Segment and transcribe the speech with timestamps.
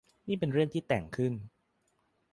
[0.27, 1.33] นี่เป็นเรื่องที่แต่งขึ้น